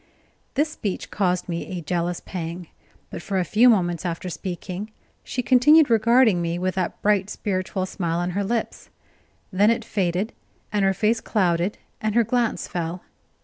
[0.55, 2.69] This speech caused me a jealous pang.
[3.11, 4.89] But for a few moments after speaking,
[5.23, 8.89] she continued regarding me with that bright, spiritual smile on her lips;
[9.53, 10.33] then it faded,
[10.73, 13.03] and her face clouded and her glance fell.